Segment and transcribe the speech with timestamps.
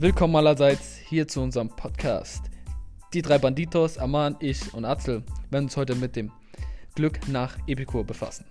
[0.00, 2.44] Willkommen allerseits hier zu unserem Podcast.
[3.12, 6.30] Die drei Banditos, Aman, ich und Atzel werden uns heute mit dem
[6.94, 8.46] Glück nach Epikur befassen.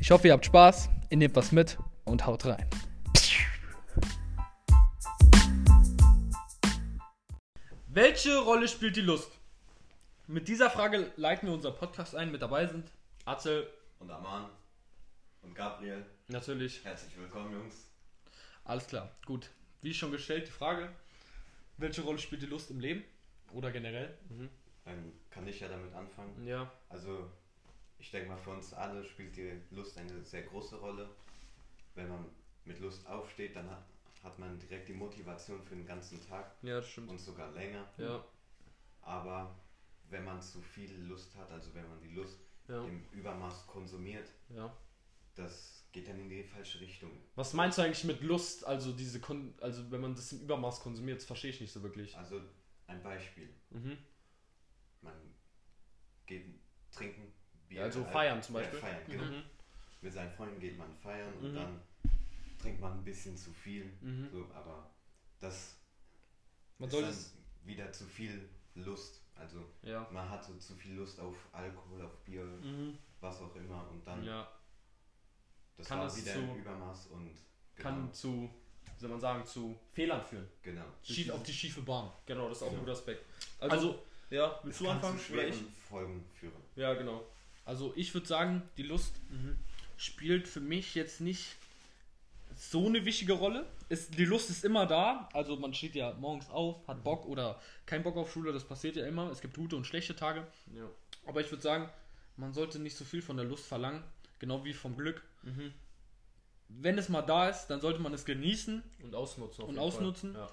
[0.00, 2.68] Ich hoffe, ihr habt Spaß, ihr nehmt was mit und haut rein.
[7.86, 9.30] Welche Rolle spielt die Lust?
[10.26, 12.32] Mit dieser Frage leiten wir unseren Podcast ein.
[12.32, 12.90] Mit dabei sind
[13.26, 13.68] Atzel,
[14.00, 14.46] und Aman
[15.42, 16.04] und Gabriel.
[16.26, 16.84] natürlich.
[16.84, 17.88] Herzlich willkommen, Jungs.
[18.64, 19.50] Alles klar, gut.
[19.82, 20.90] Wie schon gestellt, die Frage,
[21.76, 23.04] welche Rolle spielt die Lust im Leben?
[23.52, 24.16] Oder generell?
[24.84, 26.46] Dann kann ich ja damit anfangen.
[26.46, 27.30] Ja, Also,
[27.98, 31.08] ich denke mal, für uns alle spielt die Lust eine sehr große Rolle.
[31.94, 32.24] Wenn man
[32.64, 33.84] mit Lust aufsteht, dann hat,
[34.22, 37.08] hat man direkt die Motivation für den ganzen Tag ja, das stimmt.
[37.10, 37.88] und sogar länger.
[37.96, 38.24] Ja,
[39.02, 39.54] Aber
[40.10, 44.28] wenn man zu viel Lust hat, also wenn man die Lust ja, im Übermaß konsumiert,
[44.50, 44.72] ja.
[45.34, 47.10] das geht dann in die falsche Richtung.
[47.36, 48.66] Was meinst du eigentlich mit Lust?
[48.66, 51.82] Also diese Kon also wenn man das im Übermaß konsumiert, das verstehe ich nicht so
[51.82, 52.14] wirklich.
[52.16, 52.42] Also,
[52.86, 53.48] ein Beispiel.
[53.70, 53.96] Mhm.
[55.00, 55.14] Man
[56.26, 56.44] geht
[56.92, 57.32] trinken,
[57.66, 57.78] Bier.
[57.78, 58.78] Ja, also Al- feiern zum ja, Beispiel.
[58.78, 59.24] feiern, genau.
[59.24, 59.42] Mhm.
[60.02, 61.54] mit seinen Freunden geht man feiern und Mhm.
[61.54, 61.80] dann
[62.60, 63.86] trinkt man ein bisschen zu viel.
[64.02, 64.28] Mhm.
[64.30, 64.90] So, aber
[65.40, 65.78] das
[66.78, 67.34] Man ist soll dann es.
[67.64, 69.22] wieder zu viel Lust.
[69.34, 70.06] Also Ja.
[70.12, 72.98] man hatte zu viel Lust auf Alkohol, auf Bier, Mhm.
[73.20, 74.46] was auch immer und dann Ja.
[75.76, 77.30] Das Kann war das wieder zu- Übermaß und
[77.76, 78.50] genau, Kann zu,
[78.94, 80.48] wie soll man sagen, zu Fehlern führen.
[80.62, 80.84] genau.
[81.02, 82.10] Schief auf die schiefe Bahn.
[82.26, 82.78] Genau, das ist auch ein Ja.
[82.80, 83.24] guter Aspekt.
[83.60, 85.18] Also, ja, willst du kann anfangen?
[85.18, 85.56] zu ich?
[85.88, 86.52] Folgen führen.
[86.76, 87.24] Ja, genau.
[87.64, 89.56] Also ich würde sagen, die Lust Mhm.
[89.96, 91.56] spielt für mich jetzt nicht
[92.56, 93.66] so eine wichtige Rolle.
[93.88, 95.28] Ist, die Lust ist immer da.
[95.32, 98.96] Also man steht ja morgens auf, hat Bock oder kein Bock auf Schule, das passiert
[98.96, 99.30] ja immer.
[99.30, 100.46] Es gibt gute und schlechte Tage.
[100.74, 100.88] Ja.
[101.26, 101.88] Aber ich würde sagen,
[102.36, 104.02] man sollte nicht so viel von der Lust verlangen,
[104.38, 105.22] genau wie vom Glück.
[105.42, 105.72] Mhm.
[106.68, 108.82] Wenn es mal da ist, dann sollte man es genießen.
[109.02, 109.64] Und ausnutzen.
[109.64, 110.34] Und ausnutzen?
[110.34, 110.48] Fall.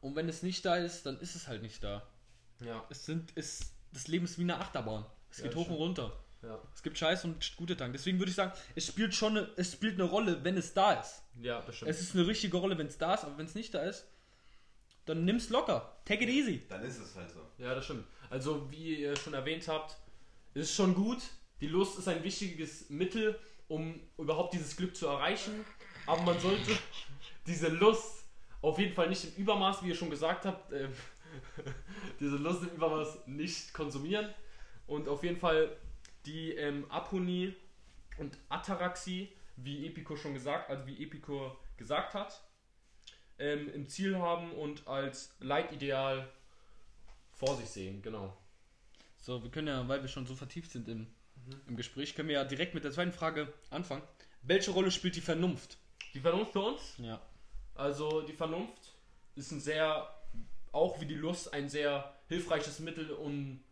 [0.00, 2.02] Und wenn es nicht da ist, dann ist es halt nicht da.
[2.60, 2.66] Ja.
[2.66, 2.84] Ja.
[2.90, 5.04] Es sind, es, das Leben ist wie eine Achterbahn.
[5.30, 5.78] Es Ja, geht hoch stimmt.
[5.78, 6.12] und runter.
[6.42, 6.58] Ja.
[6.74, 7.92] Es gibt Scheiß und gute Tage.
[7.92, 10.92] Deswegen würde ich sagen, es spielt schon eine, es spielt eine Rolle, wenn es da
[10.94, 11.22] ist.
[11.40, 11.90] ja, das stimmt.
[11.90, 14.06] Es ist eine richtige Rolle, wenn es da ist, aber wenn es nicht da ist,
[15.04, 15.96] dann nimm's locker.
[16.04, 16.62] Take it easy.
[16.68, 17.40] Dann ist es halt so.
[17.62, 18.04] Ja, das stimmt.
[18.30, 19.96] Also, wie ihr schon erwähnt habt,
[20.54, 21.18] ist es schon gut.
[21.60, 25.64] Die Lust ist ein wichtiges Mittel, um überhaupt dieses Glück zu erreichen.
[26.06, 26.78] Aber man sollte
[27.46, 28.24] diese Lust
[28.62, 30.92] auf jeden Fall nicht im Übermaß, wie ihr schon gesagt habt, ähm,
[32.20, 34.32] diese Lust im Übermaß nicht konsumieren.
[34.86, 35.76] Und auf jeden Fall
[36.26, 37.54] die ähm, Aponie
[38.18, 42.42] und Ataraxie, wie Epikur schon gesagt, also wie Epikur gesagt hat,
[43.38, 46.28] ähm, im Ziel haben und als Leitideal
[47.32, 48.36] vor sich sehen, genau.
[49.16, 51.06] So, wir können ja, weil wir schon so vertieft sind im.
[51.66, 54.02] Im Gespräch, können wir ja direkt mit der zweiten Frage anfangen.
[54.42, 55.78] Welche Rolle spielt die Vernunft?
[56.14, 57.20] Die Vernunft für uns, Ja.
[57.74, 58.94] also die Vernunft
[59.34, 60.08] ist ein sehr,
[60.72, 63.62] auch wie die Lust, ein sehr hilfreiches Mittel, um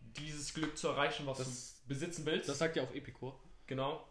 [0.00, 2.48] dieses Glück zu erreichen, was Das- du besitzen willst.
[2.48, 3.38] Das sagt ja auch Epikur.
[3.66, 4.06] Genau.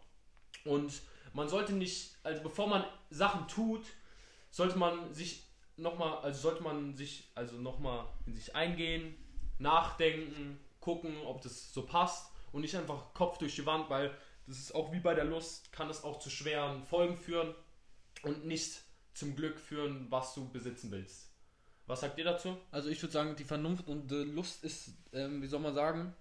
[0.64, 0.92] Und
[1.32, 3.84] man sollte nicht, also bevor man Sachen tut,
[4.50, 5.42] sollte man sich
[5.76, 9.14] nochmal, also sollte man sich, also nochmal in sich eingehen,
[9.58, 14.10] nachdenken, gucken, ob das so passt und nicht einfach Kopf durch die Wand, weil
[14.46, 17.54] das ist auch wie bei der Lust, kann es auch zu schweren Folgen führen
[18.22, 18.80] und nicht
[19.12, 21.30] zum Glück führen, was du besitzen willst.
[21.86, 22.56] Was sagt ihr dazu?
[22.70, 26.14] Also ich würde sagen, die Vernunft und die Lust ist, ähm, wie soll man sagen,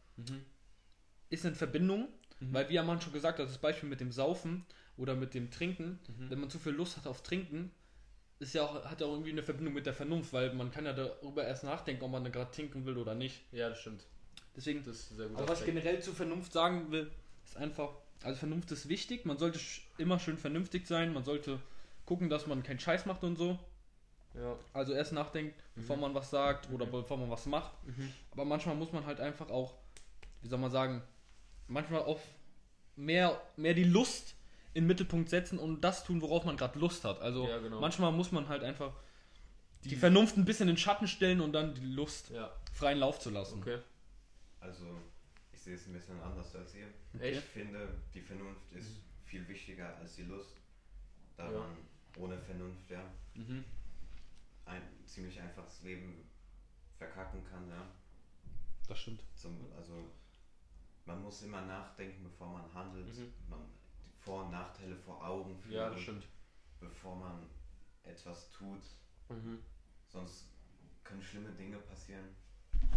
[1.29, 2.09] ist in Verbindung,
[2.41, 2.53] Mhm.
[2.53, 4.65] weil wie Aman schon gesagt hat, das Beispiel mit dem Saufen
[4.97, 6.29] oder mit dem Trinken, Mhm.
[6.29, 7.71] wenn man zu viel Lust hat auf Trinken,
[8.39, 10.85] ist ja auch, hat ja auch irgendwie eine Verbindung mit der Vernunft, weil man kann
[10.85, 13.41] ja darüber erst nachdenken, ob man da gerade trinken will oder nicht.
[13.53, 14.05] Ja, das stimmt.
[14.55, 15.37] Deswegen, Das ist ein sehr gut.
[15.37, 17.11] aber was ich generell zur Vernunft sagen will,
[17.45, 17.89] ist einfach,
[18.23, 21.59] also Vernunft ist wichtig, man sollte sch- immer schön vernünftig sein, man sollte
[22.05, 23.59] gucken, dass man keinen Scheiß macht und so.
[24.33, 24.55] Ja.
[24.73, 27.71] Also erst nachdenkt, bevor man was sagt oder bevor man was macht.
[27.85, 28.11] Mhm.
[28.31, 29.75] Aber manchmal muss man halt einfach auch,
[30.41, 31.01] wie soll man sagen,
[31.67, 32.21] manchmal auf
[32.95, 34.35] mehr, mehr die Lust
[34.73, 37.21] in den Mittelpunkt setzen und das tun, worauf man gerade Lust hat.
[37.21, 37.79] Also Ja, genau.
[37.79, 38.93] manchmal muss man halt einfach
[39.85, 42.97] die, Die- Vernunft ein bisschen in den Schatten stellen und dann die Lust Ja, freien
[42.99, 43.59] Lauf zu lassen.
[43.59, 43.79] okay.
[44.65, 44.99] Also
[45.53, 46.87] ich sehe es ein bisschen anders als ihr.
[47.19, 47.37] Echt?
[47.39, 50.57] Ich finde, die Vernunft ist viel wichtiger als die Lust,
[51.37, 51.59] da Ja.
[51.59, 51.77] man
[52.17, 53.03] ohne Vernunft ja
[53.35, 53.63] Mhm.
[54.65, 56.27] ein ziemlich einfaches Leben
[56.97, 57.69] verkacken kann.
[57.69, 57.87] Ja.
[58.87, 59.21] Das stimmt.
[59.35, 60.09] Zum, also
[61.05, 63.33] man muss immer nachdenken, bevor man handelt, Mhm.
[63.49, 63.59] man
[64.03, 66.25] die Vor- und Nachteile vor Augen führen, Ja, das stimmt.
[66.79, 67.47] bevor man
[68.03, 68.81] etwas tut.
[69.29, 69.59] Mhm.
[70.07, 70.47] Sonst
[71.03, 72.35] können schlimme Dinge passieren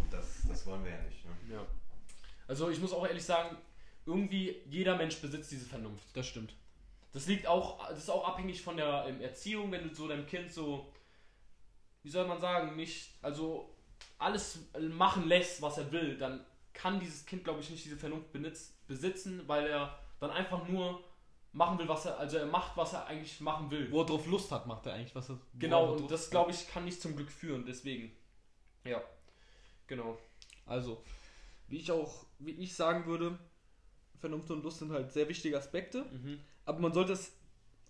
[0.00, 1.25] und das, das wollen wir ja nicht.
[1.25, 1.54] Ne?
[1.54, 1.66] Ja.
[2.46, 3.56] Also ich muss auch ehrlich sagen,
[4.06, 6.04] irgendwie jeder Mensch besitzt diese Vernunft.
[6.14, 6.54] Das stimmt.
[7.12, 10.26] Das liegt auch, das ist auch abhängig von der ähm, Erziehung, wenn du so deinem
[10.26, 10.92] Kind so
[12.02, 13.75] wie soll man sagen, nicht, also
[14.19, 14.60] alles
[14.90, 18.75] machen lässt, was er will, dann kann dieses Kind, glaube ich, nicht diese Vernunft benitz,
[18.86, 21.04] besitzen, weil er dann einfach nur
[21.52, 23.90] machen will, was er, also er macht, was er eigentlich machen will.
[23.90, 25.38] Wo er drauf Lust hat, macht er eigentlich, was er.
[25.58, 28.10] Genau, und das, glaube ich, kann nicht zum Glück führen, deswegen.
[28.84, 29.02] Ja,
[29.88, 30.17] genau.
[30.67, 31.02] Also,
[31.67, 33.38] wie ich auch, wie ich sagen würde,
[34.20, 36.38] Vernunft und Lust sind halt sehr wichtige Aspekte, Mhm.
[36.64, 37.32] aber man sollte es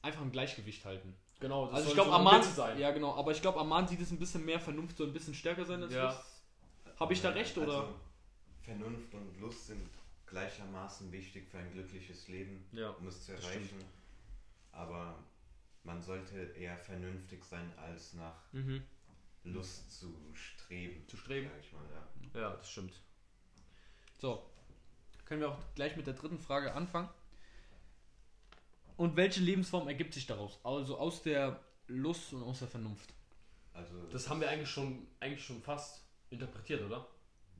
[0.03, 1.15] einfach im Gleichgewicht halten.
[1.41, 2.79] Genau, das also ich glaube, so Aman, sein.
[2.79, 5.35] ja genau, aber ich glaube, Aman sieht es ein bisschen mehr Vernunft so ein bisschen
[5.35, 6.07] stärker sein als Ja.
[6.07, 6.43] Lust.
[6.99, 7.73] Habe ich da recht oder?
[7.83, 7.95] Also,
[8.63, 9.89] Vernunft und Lust sind
[10.27, 13.79] gleichermaßen wichtig für ein glückliches Leben, Ja, um es zu erreichen.
[14.73, 15.19] Aber
[15.85, 18.83] man sollte eher vernünftig sein, als nach Mhm.
[19.53, 21.07] Lust zu streben.
[21.09, 21.49] Zu streben.
[21.51, 21.85] Sag ich mal,
[22.35, 22.41] ja.
[22.41, 22.93] Ja, das stimmt.
[24.19, 24.45] So,
[25.25, 27.09] können wir auch gleich mit der dritten Frage anfangen.
[28.97, 30.59] Und welche Lebensform ergibt sich daraus?
[30.65, 33.15] Also aus der Lust und aus der Vernunft.
[33.73, 37.07] Also, Das haben wir eigentlich schon, eigentlich schon fast interpretiert, oder?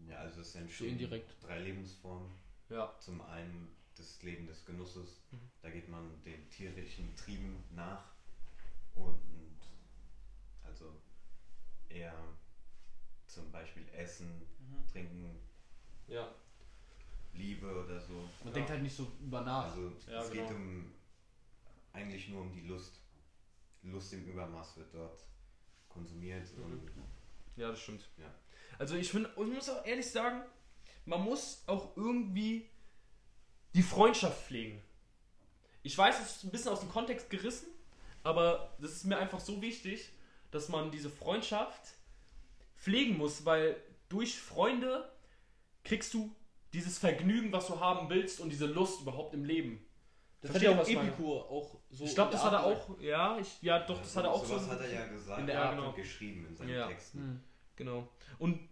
[0.09, 1.35] ja, also es So entstehen indirekt.
[1.43, 2.31] drei Lebensformen.
[2.69, 2.95] Ja.
[2.99, 5.51] Zum einen das Leben des Genusses, Mhm.
[5.63, 8.05] da geht man den tierischen Trieben nach
[8.95, 9.21] und
[10.65, 10.93] also
[11.91, 12.15] eher
[13.27, 14.89] zum Beispiel Essen, Mhm.
[14.91, 15.41] Trinken,
[16.07, 16.29] Ja.
[17.35, 18.15] Liebe oder so.
[18.15, 18.51] Man Ja.
[18.53, 19.65] denkt halt nicht so über nach.
[19.65, 20.47] Also Ja, es genau.
[20.49, 20.93] geht um
[21.93, 23.01] eigentlich nur um die Lust.
[23.83, 25.25] Lust im Übermaß wird dort
[25.89, 26.65] konsumiert Mhm.
[26.65, 26.91] und
[27.57, 28.09] Ja, das stimmt.
[28.19, 28.33] Ja.
[28.79, 30.43] Also ich finde, und ich muss auch ehrlich sagen,
[31.05, 32.69] man muss auch irgendwie
[33.75, 34.81] die Freundschaft pflegen.
[35.83, 37.69] Ich weiß, es ist ein bisschen aus dem Kontext gerissen,
[38.23, 40.11] aber das ist mir einfach so wichtig,
[40.51, 41.95] dass man diese Freundschaft
[42.77, 43.77] pflegen muss, weil
[44.09, 45.11] durch Freunde
[45.85, 46.35] kriegst du
[46.73, 49.85] dieses Vergnügen, was du haben willst und diese Lust überhaupt im Leben.
[50.41, 51.05] das Versteht hat ja auch?
[51.05, 52.05] Epikur auch so.
[52.05, 54.65] ich glaube, das hat er auch, ja, ich, ja doch, das hat er auch sowas
[54.65, 55.93] so hat er ja gesagt in der er Art, hat genau.
[55.93, 56.87] geschrieben in seinen Ja.
[56.87, 57.19] Texten.
[57.19, 57.41] Hm.
[57.77, 58.09] Genau.
[58.39, 58.69] Und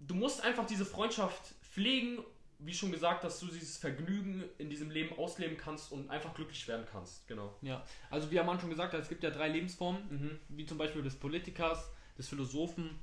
[0.00, 2.24] du musst einfach diese Freundschaft pflegen,
[2.58, 6.66] wie schon gesagt, dass du dieses Vergnügen in diesem Leben ausleben kannst und einfach glücklich
[6.66, 7.26] werden kannst.
[7.28, 7.54] Genau.
[7.62, 10.38] Ja, also wie Aman schon gesagt hat, es gibt ja drei Lebensformen, Mhm.
[10.48, 12.98] wie zum Beispiel des Politikers, des Philosophen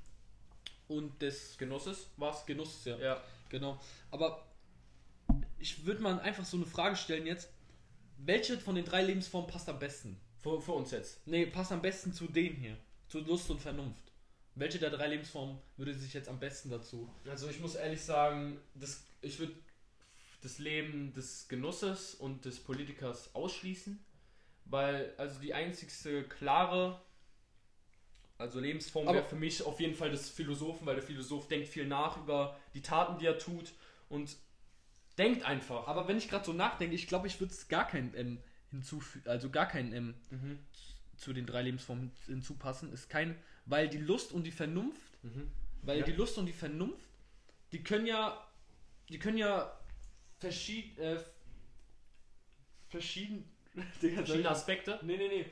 [0.88, 2.10] und des Genusses?
[2.18, 2.98] was Genusses, ja.
[2.98, 3.24] Ja.
[3.50, 3.80] Genau.
[4.12, 4.46] Aber
[5.58, 7.50] ich würde mal einfach so eine Frage stellen jetzt.
[8.18, 10.19] Welche von den drei Lebensformen passt am besten?
[10.38, 11.25] Für, für uns jetzt.
[11.28, 12.78] Nee, passt am besten zu denen hier.
[13.08, 14.12] Zu Lust und Vernunft.
[14.56, 17.10] Welche der drei Lebensformen würde sich jetzt am besten dazu?
[17.30, 19.54] Also ich muss ehrlich sagen, das, ich würde
[20.42, 24.00] das Leben des Genusses und des Politikers ausschließen,
[24.66, 27.01] weil also die einzigste klare
[28.38, 31.88] also Lebensform wäre für mich auf jeden Fall des Philosophen, weil der Philosoph denkt viel
[31.88, 33.72] nach über die Taten, die er tut
[34.10, 34.36] und
[35.18, 35.88] denkt einfach.
[35.88, 38.39] Aber wenn ich gerade so nachdenke, ich glaube, ich würde es gar kein M
[38.72, 40.60] hinzufügen, also gar kein M Mhm.
[41.16, 42.92] zu den drei Lebensformen hinzupassen.
[42.92, 45.50] Ist kein, weil die Lust und die Vernunft Mhm.
[45.81, 46.06] Weil Ja.
[46.06, 47.07] die Lust und die Vernunft,
[47.72, 48.45] die können ja,
[49.10, 49.72] die können ja
[50.40, 51.19] verschieden, äh,
[52.90, 53.52] verschieden,
[54.02, 55.00] Digga, Verschiedene Aspekte.
[55.04, 55.46] nee, nee, nee,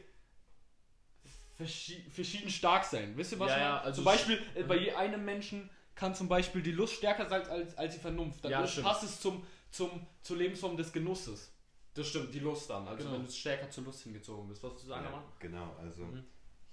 [1.55, 3.15] Verschi verschieden stark sein.
[3.15, 3.51] Wisst ihr was?
[3.51, 6.95] Ja, ja, also zum Beispiel, äh, bei je einem Menschen kann zum Beispiel die Lust
[6.95, 8.43] stärker sein als, als die Vernunft.
[8.43, 11.53] Dann Ja, passt es zum, zum, zur Lebensform des Genusses.
[11.93, 12.87] Das stimmt, die Lust dann.
[12.87, 13.17] Also Genau.
[13.17, 14.63] wenn du stärker zur Lust hingezogen bist.
[14.63, 16.23] Was du sagen, Ja, genau, also Mhm.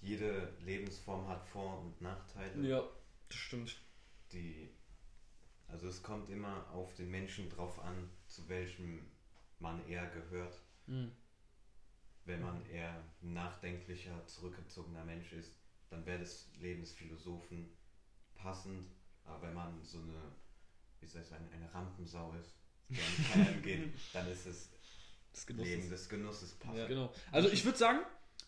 [0.00, 2.66] jede Lebensform hat Vor- und Nachteile.
[2.66, 2.82] Ja,
[3.28, 3.76] das stimmt.
[4.32, 4.70] Die,
[5.72, 9.06] also es kommt immer auf den Menschen drauf an, zu welchem
[9.58, 10.54] man eher gehört.
[10.86, 11.12] Mhm.
[12.24, 15.56] Wenn man eher nachdenklicher, zurückgezogener Mensch ist,
[15.88, 17.70] dann wäre das Leben des Philosophen
[18.34, 18.90] passend.
[19.24, 20.32] Aber wenn man so eine,
[21.00, 22.54] wie soll ich sagen, eine Rampensau ist,
[22.88, 24.70] der an Feiern geht, dann ist es
[25.32, 26.78] Des Leben des Genusses passend.
[26.78, 26.86] Ja.
[26.86, 27.12] Genau.
[27.32, 28.00] Also ich würde sagen,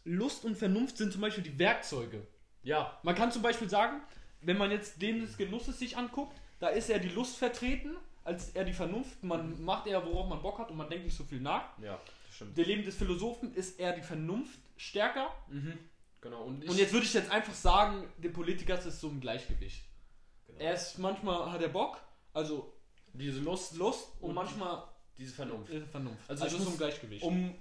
[0.05, 2.27] Lust und Vernunft sind zum Beispiel die Werkzeuge.
[2.63, 4.03] Ja, Man kann zum Beispiel sagen,
[4.41, 8.51] wenn man jetzt den des Genusses sich anguckt, da ist eher die Lust vertreten, als
[8.51, 9.21] eher die Vernunft.
[9.25, 11.77] Man macht eher, worauf man Bock hat und man denkt nicht so viel nach.
[11.83, 12.57] ja, das stimmt.
[12.57, 15.35] Der Leben des Philosophen ist eher die Vernunft stärker.
[15.49, 15.77] Mhm.
[16.21, 16.45] Genau.
[16.45, 19.83] Und, Und jetzt würde ich jetzt einfach sagen, der Politiker ist so im Gleichgewicht.
[20.47, 20.61] Genau.
[20.61, 21.99] Er ist, manchmal hat er Bock,
[22.33, 22.73] also
[23.13, 24.85] diese Lust, Lust und, Und manchmal
[25.19, 25.73] diese Vernunft.
[25.73, 26.31] äh, Vernunft.
[26.31, 27.25] Also Also, ich so im Gleichgewicht.
[27.25, 27.57] Um,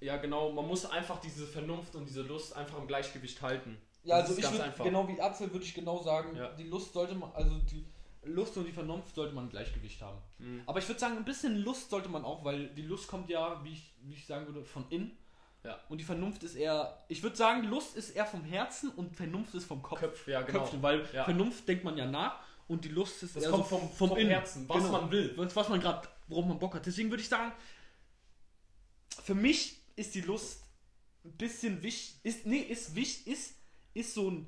[0.00, 3.78] ja genau, man muss einfach diese Vernunft und diese Lust einfach im Gleichgewicht halten.
[4.04, 4.84] Ja, also ist ich würde, einfach.
[4.84, 6.50] genau wie Atzel würde ich genau sagen, Ja.
[6.52, 7.84] die Lust sollte man, also die
[8.24, 10.18] Lust und die Vernunft sollte man im Gleichgewicht haben.
[10.38, 10.62] Mhm.
[10.66, 13.62] Aber ich würde sagen, ein bisschen Lust sollte man auch, weil die Lust kommt ja,
[13.64, 15.16] wie ich, wie ich sagen würde, von innen.
[15.64, 15.78] Ja.
[15.88, 19.54] Und die Vernunft ist eher, ich würde sagen, Lust ist eher vom Herzen und Vernunft
[19.54, 20.00] ist vom Kopf.
[20.00, 20.60] Köpf, ja genau.
[20.60, 21.24] Köpfen, weil Ja.
[21.24, 24.16] Vernunft denkt man ja nach und die Lust ist Das eher kommt so vom, vom,
[24.18, 24.30] Innen.
[24.30, 25.00] Herzen, was Genau.
[25.00, 25.32] man will.
[25.36, 26.86] was, was man gerade, worauf man Bock hat.
[26.86, 27.52] Deswegen würde ich sagen,
[29.22, 30.62] für mich ist die Lust
[31.24, 33.54] ein bisschen wichtig, ist, nee, ist wichtig, ist,
[33.94, 34.46] ist so ein,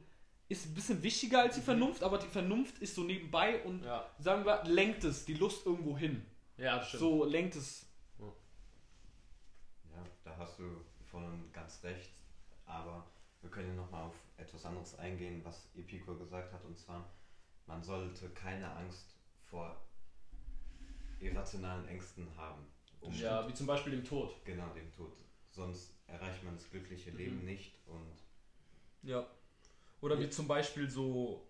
[0.51, 4.07] ist ein bisschen wichtiger als die Vernunft, aber die Vernunft ist so nebenbei und Ja,
[4.19, 6.27] sagen wir, lenkt es die Lust irgendwo hin.
[6.59, 7.01] ja das stimmt.
[7.01, 7.87] So lenkt es.
[8.19, 10.65] Ja, da hast du
[11.11, 12.11] voll und ganz recht.
[12.67, 13.07] Aber
[13.41, 16.65] wir können ja nochmal auf etwas anderes eingehen, was Epikur gesagt hat.
[16.65, 17.09] Und zwar,
[17.67, 19.17] man sollte keine Angst
[19.49, 19.77] vor
[21.21, 22.67] irrationalen Ängsten haben.
[23.01, 24.35] Um Ja, wie zum Beispiel dem Tod.
[24.45, 25.13] genau dem Tod.
[25.51, 27.45] Sonst erreicht man das glückliche Leben Mhm.
[27.45, 27.75] nicht.
[27.87, 28.17] Und
[29.03, 29.27] Ja.
[30.01, 31.47] Oder wie zum Beispiel so,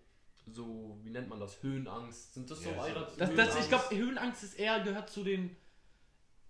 [0.47, 1.61] so, wie nennt man das?
[1.63, 2.33] Höhenangst.
[2.33, 5.23] Sind das so Ja, so- Eira- Das, das, ich glaube, Höhenangst ist eher gehört zu
[5.23, 5.55] den,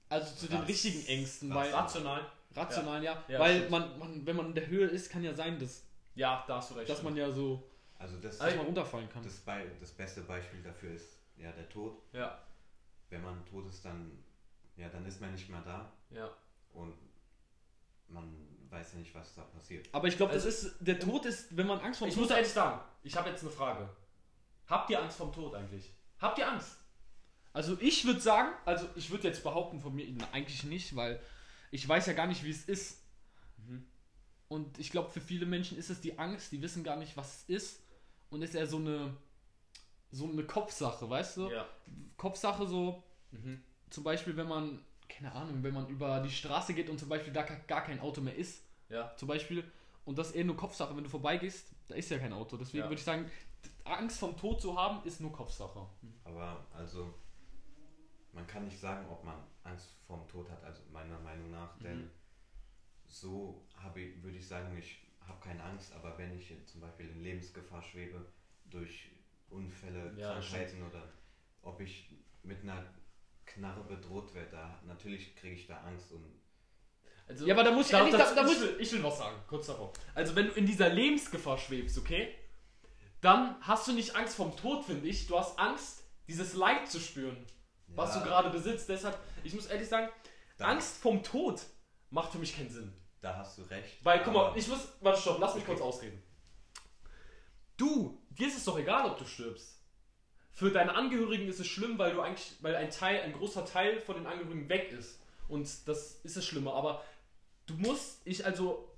[0.10, 2.26] also zu den richtigen Ängsten, weil rational.
[2.56, 3.72] rational ja, Ja, weil stimmt.
[3.72, 6.72] man, man, wenn man in der Höhe ist, kann ja sein, dass, Ja, da hast
[6.72, 6.90] du recht.
[6.90, 9.24] dass man ja so, also das, dass man runterfallen kann.
[9.24, 11.98] das, Be das beste Beispiel dafür ist ja der Tod.
[12.14, 12.42] ja,
[13.10, 14.12] Wenn man tot ist, dann,
[14.76, 15.92] ja, dann ist man nicht mehr da.
[16.10, 16.30] ja.
[16.74, 16.96] Und
[18.08, 18.34] man
[18.72, 19.88] weiß ja nicht, was da passiert.
[19.92, 22.16] Aber ich glaube, das Also- ist, der Tod ist, wenn man Angst vor dem Ich
[22.16, 23.90] Tod muss hat, ehrlich sagen, ich habe jetzt eine Frage.
[24.68, 25.92] Habt ihr Angst vom Tod eigentlich?
[26.20, 26.78] Habt ihr Angst?
[27.54, 31.22] Also ich würde sagen, also ich würde jetzt behaupten von mir, eigentlich nicht, weil
[31.70, 33.02] ich weiß ja gar nicht, wie es ist.
[33.58, 33.86] Mhm.
[34.48, 37.44] Und ich glaube, für viele Menschen ist es die Angst, die wissen gar nicht, was
[37.50, 37.80] es ist.
[38.30, 39.18] Und ist eher so eine,
[40.12, 41.50] so eine Kopfsache, weißt du?
[41.50, 41.68] Ja.
[42.16, 43.62] Kopfsache so, Mhm.
[43.90, 47.34] zum Beispiel, wenn man, keine Ahnung, wenn man über die Straße geht und zum Beispiel
[47.34, 49.16] da gar- kein Auto mehr ist, Ja.
[49.18, 49.64] zum Beispiel,
[50.06, 52.58] und das ist eher nur Kopfsache, wenn du vorbeigehst, da ist ja kein Auto.
[52.58, 52.86] Deswegen Ja.
[52.90, 53.30] würde ich sagen,
[53.84, 55.86] Angst vom Tod zu haben, ist nur Kopfsache.
[56.24, 57.14] Aber also,
[58.34, 61.84] man kann nicht sagen, ob man Angst vorm Tod hat, also meiner Meinung nach, Mhm.
[61.84, 62.12] denn
[63.08, 67.10] so habe ich, würde ich sagen, ich habe keine Angst, aber wenn ich zum Beispiel
[67.10, 68.26] in Lebensgefahr schwebe,
[68.66, 69.10] durch
[69.50, 71.04] Unfälle, Ja, Krankheiten oder
[71.62, 72.10] ob ich
[72.44, 72.84] mit einer
[73.54, 76.26] Knarre bedroht werde, da, natürlich kriege ich da Angst und
[77.28, 78.92] Also, Ja, aber da muss ich da, ehrlich- das, da- da muss- ich, will, ich
[78.94, 79.94] will was sagen, kurz davor.
[80.14, 82.36] Also wenn du in dieser Lebensgefahr schwebst, okay,
[83.22, 85.28] dann hast du nicht Angst vom Tod, finde ich.
[85.28, 87.38] Du hast Angst, dieses Leid zu spüren,
[87.88, 88.22] was Ja.
[88.22, 88.90] du gerade besitzt.
[88.90, 90.10] Deshalb, ich muss ehrlich sagen,
[90.58, 91.62] Da- Angst vom Tod
[92.10, 92.94] macht für mich keinen Sinn.
[93.22, 94.04] da hast du recht.
[94.04, 95.74] Weil, guck mal, ich muss, warte, stopp, lass mich Okay.
[95.74, 96.22] kurz ausreden.
[97.78, 99.81] Du, dir ist es doch egal, ob du stirbst.
[100.54, 104.02] Für deine Angehörigen ist es schlimm, weil du eigentlich, weil ein Teil, ein großer Teil
[104.02, 105.20] von den Angehörigen weg ist.
[105.48, 106.72] Und das ist das Schlimme.
[106.72, 107.04] Aber
[107.66, 108.90] du musst, ich also,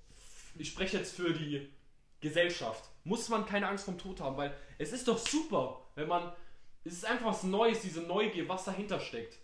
[0.56, 1.70] ich spreche jetzt für die
[2.22, 6.32] Gesellschaft, muss man keine Angst vom Tod haben, weil es ist doch super, wenn man,
[6.84, 9.38] es ist einfach was Neues, diese Neugier, was dahinter steckt.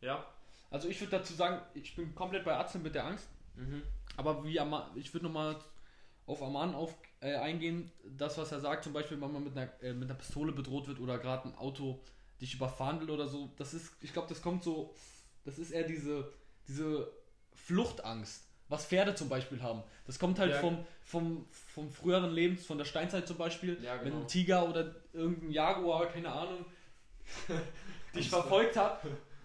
[0.00, 0.24] Ja?
[0.70, 3.28] Also ich würde dazu sagen, ich bin komplett bei Arzt mit der Angst.
[3.56, 3.82] Mhm.
[4.16, 5.56] Aber wie Ama ich würde nochmal
[6.26, 9.70] auf Aman auf, äh, eingehen, das was er sagt, zum Beispiel, wenn man mit einer,
[9.82, 12.00] äh, mit einer Pistole bedroht wird oder gerade ein Auto
[12.40, 14.94] dich überfahren will oder so, das ist, ich glaube, das kommt so,
[15.44, 16.30] das ist eher diese,
[16.68, 17.10] diese
[17.54, 19.82] Fluchtangst, was Pferde zum Beispiel haben.
[20.06, 20.60] Das kommt halt Ja.
[20.60, 24.20] vom, vom, vom früheren Leben, von der Steinzeit zum Beispiel, Ja, wenn genau.
[24.22, 26.64] ein Tiger oder irgendein Jaguar, keine Ahnung,
[28.14, 29.00] dich verfolgt hat.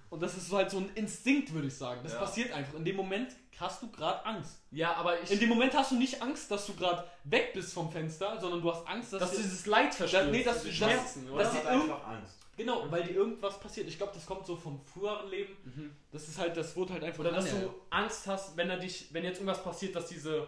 [0.09, 2.01] Und das ist so halt so ein Instinkt, würde ich sagen.
[2.03, 2.19] Das Ja.
[2.19, 2.73] passiert einfach.
[2.75, 4.59] In dem Moment hast du gerade Angst.
[4.71, 7.73] Ja, aber ich, In dem Moment hast du nicht Angst, dass du gerade weg bist
[7.73, 10.31] vom Fenster, sondern du hast Angst, dass, dass du dir, dieses Leid verspürst.
[10.31, 11.43] nee, dass du- das- Schmerzen, man oder?
[11.43, 12.35] dass sie irgend- einfach Angst.
[12.57, 13.87] genau, weil dir irgendwas passiert.
[13.87, 15.55] Ich glaube, das kommt so vom früheren Leben.
[15.65, 15.91] Mhm.
[16.11, 19.09] Das ist halt, das wurde halt einfach Oder dass du Angst hast, wenn er dich,
[19.13, 20.47] wenn jetzt irgendwas passiert, dass diese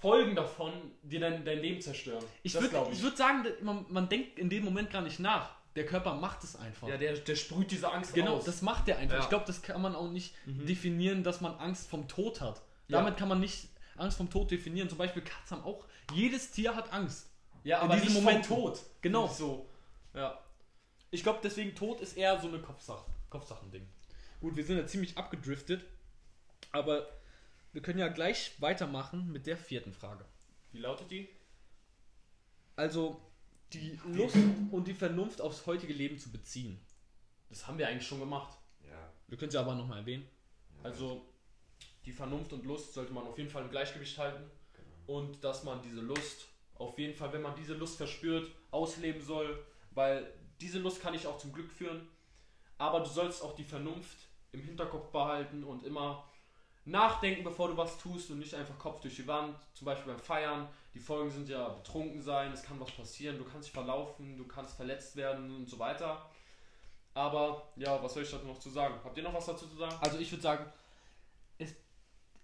[0.00, 0.72] Folgen davon
[1.02, 2.24] dir dein, dein Leben zerstören.
[2.42, 3.02] Ich Das würde glaub ich.
[3.02, 5.50] würd sagen, dass man, man denkt in dem Moment gar nicht nach.
[5.78, 6.88] Der Körper macht es einfach.
[6.88, 8.44] Ja, der, der sprüht diese Angst genau, aus.
[8.44, 9.16] das macht der einfach.
[9.18, 9.22] Ja.
[9.22, 10.66] Ich glaube, das kann man auch nicht Mhm.
[10.66, 12.56] definieren, dass man Angst vom Tod hat.
[12.88, 12.98] Ja.
[12.98, 14.88] Damit kann man nicht Angst vom Tod definieren.
[14.88, 15.84] Zum Beispiel Katzen haben auch.
[16.12, 17.28] Jedes Tier hat Angst.
[17.62, 18.80] ja, in aber diesem nicht Moment- Tod.
[19.02, 19.28] Genau.
[19.28, 19.68] So.
[20.14, 20.38] Ja.
[21.12, 23.86] Ich glaube, deswegen Tod ist eher so eine Kopfsache, Kopfsachending.
[24.40, 25.84] Gut, wir sind ja ziemlich abgedriftet,
[26.72, 27.08] aber
[27.72, 30.24] wir können ja gleich weitermachen mit der vierten Frage.
[30.72, 31.28] Wie lautet die?
[32.76, 33.20] Also
[33.72, 34.36] die Lust
[34.70, 36.80] und die Vernunft aufs heutige Leben zu beziehen.
[37.48, 38.56] Das haben wir eigentlich schon gemacht.
[38.88, 39.12] Ja.
[39.26, 40.26] Wir können sie aber nochmal erwähnen.
[40.76, 41.24] ja, Also
[42.04, 44.50] die Vernunft und Lust sollte man auf jeden Fall im Gleichgewicht halten.
[44.74, 45.18] genau.
[45.18, 49.64] Und dass man diese Lust auf jeden Fall, wenn man diese Lust verspürt, ausleben soll,
[49.90, 52.08] weil diese Lust kann dich auch zum Glück führen.
[52.78, 54.16] Aber du sollst auch die Vernunft
[54.52, 56.28] im Hinterkopf behalten und immer
[56.90, 59.56] nachdenken, bevor du was tust und nicht einfach Kopf durch die Wand.
[59.74, 60.68] Zum Beispiel beim Feiern.
[60.94, 64.46] Die Folgen sind ja betrunken sein, es kann was passieren, du kannst dich verlaufen, du
[64.46, 66.28] kannst verletzt werden und so weiter.
[67.14, 68.94] Aber ja, was soll ich dazu noch zu sagen?
[69.04, 69.94] Habt ihr noch was dazu zu sagen?
[70.00, 70.72] Also ich würde sagen,
[71.58, 71.74] es,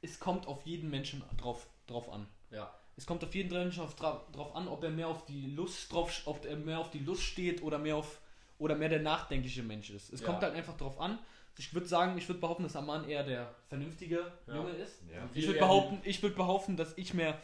[0.02, 2.26] es kommt auf jeden Menschen drauf, drauf an.
[2.50, 2.72] Ja.
[2.96, 5.92] Es kommt auf jeden Menschen auf, dra drauf an, ob er mehr auf die Lust
[5.92, 8.20] drauf, ob er mehr auf die Lust steht oder mehr auf
[8.58, 10.12] oder mehr der nachdenkliche Mensch ist.
[10.12, 10.26] Es Ja.
[10.26, 11.18] kommt halt einfach drauf an.
[11.56, 14.54] Ich würde sagen, ich würde behaupten, dass Aman eher der vernünftige Ja.
[14.56, 15.02] Junge ist.
[15.12, 15.28] Ja.
[15.34, 17.40] Ich würde behaupten, ich würde behaupten, dass ich mehr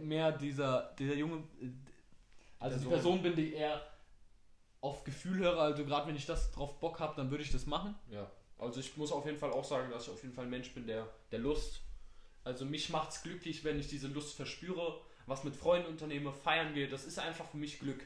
[0.00, 1.68] mehr dieser dieser Junge äh,
[2.58, 2.92] Also die Person.
[2.92, 3.80] Person bin, die eher
[4.80, 5.58] auf Gefühl höre.
[5.58, 7.94] Also gerade wenn ich das drauf Bock habe, dann würde ich das machen.
[8.10, 8.30] Ja.
[8.58, 10.72] Also ich muss auf jeden Fall auch sagen, dass ich auf jeden Fall ein Mensch
[10.72, 11.80] bin, der, der Lust.
[12.44, 16.88] Also mich macht's glücklich, wenn ich diese Lust verspüre, was mit Freunden unternehme, feiern gehe.
[16.88, 18.04] Das ist einfach für mich Glück.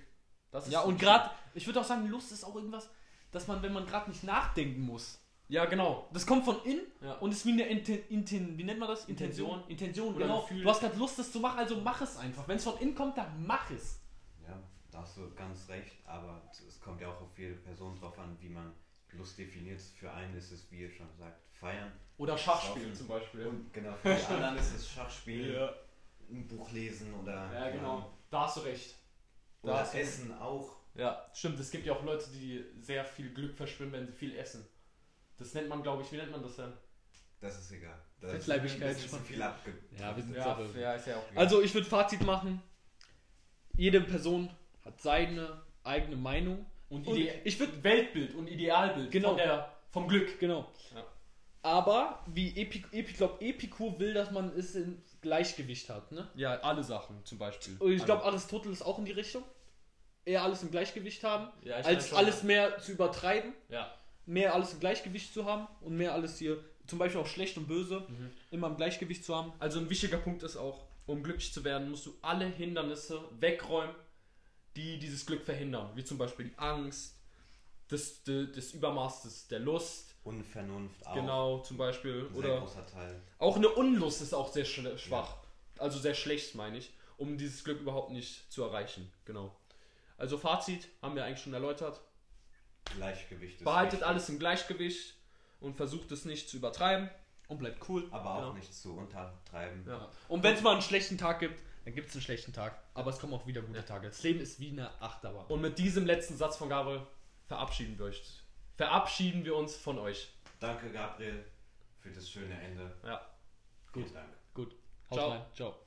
[0.50, 2.88] Das ist Ja, und gerade, ich würde auch sagen, Lust ist auch irgendwas,
[3.32, 5.20] dass man, wenn man gerade nicht nachdenken muss.
[5.48, 6.08] Ja, genau.
[6.12, 7.12] Das kommt von innen Ja.
[7.14, 9.04] und ist wie eine Inten, Inten, wie nennt man das?
[9.04, 9.62] Intention.
[9.68, 10.40] Intention, Oder genau.
[10.42, 10.62] Gefühl.
[10.62, 12.48] Du hast gerade Lust, das zu machen, also mach es einfach.
[12.48, 14.00] Wenn es von innen kommt, dann mach es.
[14.44, 14.58] Ja,
[14.90, 18.36] da hast du ganz recht, aber es kommt ja auch auf jede Person drauf an,
[18.40, 18.72] wie man
[19.12, 19.80] Lust definiert.
[19.80, 21.92] Für einen ist es, wie ihr schon sagt, feiern.
[22.18, 23.46] Oder Schachspielen zum Beispiel.
[23.46, 25.72] Und genau, für die anderen ist es Schachspielen, Ja.
[26.28, 28.10] ein Buch lesen oder, ja, genau.
[28.30, 28.96] Da hast du recht.
[29.62, 30.76] Da oder hast du- Essen auch.
[30.96, 31.58] Ja, stimmt.
[31.60, 34.66] Es gibt ja auch Leute, die sehr viel Glück verspüren, wenn sie viel essen.
[35.36, 36.72] Das nennt man, glaube ich, wie nennt man das denn?
[37.40, 37.98] Das ist egal.
[38.20, 39.74] Das Fettleibigkeit ist viel abge...
[39.98, 41.24] Ja, wir sind Ja, ja, ist ja auch.
[41.34, 42.62] Also ich würde Fazit machen.
[43.76, 44.48] Jede Person
[44.84, 46.64] hat seine eigene Meinung.
[46.88, 49.28] Und, Und ich würde Weltbild und Idealbild Genau.
[49.30, 50.38] von der, vom Glück.
[50.38, 50.72] Genau.
[50.94, 51.04] Ja.
[51.62, 56.12] Aber wie Epi, Epi, ich glaube, Epikur will, dass man es in Gleichgewicht hat.
[56.12, 56.28] Ne?
[56.36, 57.76] Ja, alle Sachen zum Beispiel.
[57.80, 59.42] Und ich glaube, Aristoteles auch in die Richtung.
[60.26, 63.94] Eher alles im Gleichgewicht haben, ja, als alles mehr zu übertreiben, Ja.
[64.26, 67.66] mehr alles im Gleichgewicht zu haben und mehr alles hier, zum Beispiel auch schlecht und
[67.68, 68.30] böse, Mhm.
[68.50, 69.52] immer im Gleichgewicht zu haben.
[69.60, 73.94] Also ein wichtiger Punkt ist auch, um glücklich zu werden, musst du alle Hindernisse wegräumen,
[74.74, 75.90] die dieses Glück verhindern.
[75.94, 77.14] Wie zum Beispiel die Angst,
[77.88, 81.14] das, das, das Übermaß des, der Lust, Unvernunft auch.
[81.14, 82.22] genau, zum Beispiel.
[82.26, 83.22] Ein sehr Oder großer Teil.
[83.38, 85.36] auch eine Unlust ist auch sehr schwach.
[85.78, 89.12] Also sehr schlecht, meine ich, um dieses Glück überhaupt nicht zu erreichen.
[89.24, 89.54] Genau.
[90.18, 92.00] Also Fazit haben wir eigentlich schon erläutert.
[92.96, 95.14] Gleichgewicht ist Behaltet wichtig, alles im Gleichgewicht
[95.60, 97.10] und versucht es nicht zu übertreiben.
[97.48, 98.08] Und bleibt cool.
[98.10, 98.52] Aber auch Genau.
[98.54, 99.84] nicht zu untertreiben.
[99.86, 100.10] Ja.
[100.26, 102.76] Und wenn es mal einen schlechten Tag gibt, dann gibt es einen schlechten Tag.
[102.92, 104.08] Aber es kommen auch wieder gute Tage.
[104.08, 105.46] Das Leben ist wie eine Achterbahn.
[105.46, 107.06] Und mit diesem letzten Satz von Gabriel
[107.46, 108.42] verabschieden wir euch.
[108.76, 110.28] Verabschieden wir uns von euch.
[110.58, 111.44] Danke, Gabriel,
[112.00, 112.92] für das schöne Ende.
[113.04, 113.24] Ja.
[113.92, 114.28] Vielen Dank.
[114.52, 114.74] Gut.
[115.10, 115.30] Haut Ciao.
[115.30, 115.42] rein.
[115.54, 115.85] Ciao.